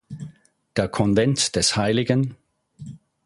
Der 0.77 0.87
Konvent 0.87 1.55
des 1.55 1.75
hl. 1.77 2.33